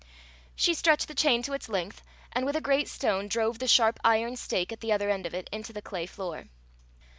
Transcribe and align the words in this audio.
She 0.55 0.73
stretched 0.73 1.07
the 1.07 1.13
chain 1.13 1.43
to 1.43 1.53
its 1.53 1.69
length, 1.69 2.01
and 2.33 2.43
with 2.43 2.55
a 2.55 2.59
great 2.59 2.89
stone 2.89 3.27
drove 3.27 3.59
the 3.59 3.67
sharp 3.67 3.99
iron 4.03 4.35
stake 4.35 4.71
at 4.71 4.79
the 4.79 4.91
other 4.93 5.11
end 5.11 5.27
of 5.27 5.35
it, 5.35 5.47
into 5.51 5.73
the 5.73 5.81
clay 5.83 6.07
floor. 6.07 6.47